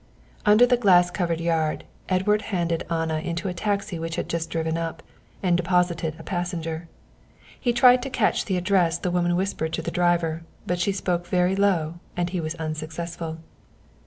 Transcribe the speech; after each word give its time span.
Under 0.47 0.65
the 0.65 0.77
glass 0.77 1.11
covered 1.11 1.39
yard 1.39 1.83
Edward 2.09 2.41
handed 2.49 2.87
Anna 2.89 3.19
into 3.19 3.47
a 3.49 3.53
taxi 3.53 3.99
which 3.99 4.15
had 4.15 4.27
just 4.27 4.49
driven 4.49 4.75
up 4.75 5.03
and 5.43 5.55
deposited 5.55 6.15
a 6.17 6.23
passenger. 6.23 6.87
He 7.59 7.71
tried 7.71 8.01
to 8.01 8.09
catch 8.09 8.45
the 8.45 8.57
address 8.57 8.97
the 8.97 9.11
woman 9.11 9.35
whispered 9.35 9.73
to 9.73 9.83
the 9.83 9.91
driver, 9.91 10.41
but 10.65 10.79
she 10.79 10.91
spoke 10.91 11.27
very 11.27 11.55
low 11.55 11.99
and 12.17 12.31
he 12.31 12.41
was 12.41 12.55
unsuccessful. 12.55 13.37